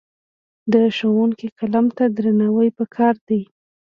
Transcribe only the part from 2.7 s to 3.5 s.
پکار دی.